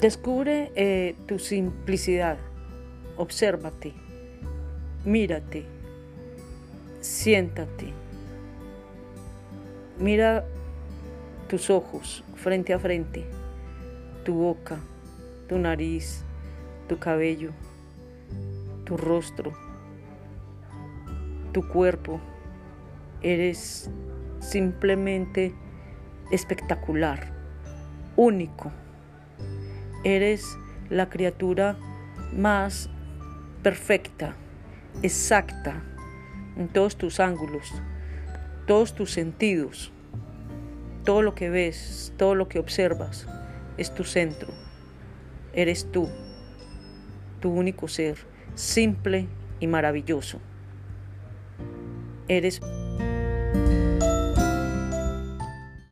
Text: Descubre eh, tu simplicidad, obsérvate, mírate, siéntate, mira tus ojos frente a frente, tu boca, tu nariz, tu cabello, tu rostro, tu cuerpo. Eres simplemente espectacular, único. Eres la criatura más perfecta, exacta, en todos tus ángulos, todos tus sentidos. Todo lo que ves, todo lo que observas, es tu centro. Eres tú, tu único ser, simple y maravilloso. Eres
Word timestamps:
Descubre 0.00 0.72
eh, 0.76 1.14
tu 1.26 1.38
simplicidad, 1.38 2.38
obsérvate, 3.18 3.92
mírate, 5.04 5.66
siéntate, 7.00 7.92
mira 9.98 10.46
tus 11.48 11.68
ojos 11.68 12.24
frente 12.34 12.72
a 12.72 12.78
frente, 12.78 13.26
tu 14.24 14.32
boca, 14.32 14.78
tu 15.50 15.58
nariz, 15.58 16.24
tu 16.88 16.98
cabello, 16.98 17.50
tu 18.84 18.96
rostro, 18.96 19.52
tu 21.52 21.68
cuerpo. 21.68 22.22
Eres 23.20 23.90
simplemente 24.38 25.52
espectacular, 26.30 27.34
único. 28.16 28.72
Eres 30.04 30.56
la 30.88 31.08
criatura 31.10 31.76
más 32.32 32.88
perfecta, 33.62 34.34
exacta, 35.02 35.82
en 36.56 36.68
todos 36.68 36.96
tus 36.96 37.20
ángulos, 37.20 37.70
todos 38.66 38.94
tus 38.94 39.10
sentidos. 39.10 39.92
Todo 41.04 41.22
lo 41.22 41.34
que 41.34 41.48
ves, 41.48 42.12
todo 42.16 42.34
lo 42.34 42.48
que 42.48 42.58
observas, 42.58 43.26
es 43.78 43.92
tu 43.94 44.04
centro. 44.04 44.48
Eres 45.52 45.90
tú, 45.90 46.08
tu 47.40 47.50
único 47.50 47.88
ser, 47.88 48.18
simple 48.54 49.26
y 49.60 49.66
maravilloso. 49.66 50.40
Eres 52.28 52.60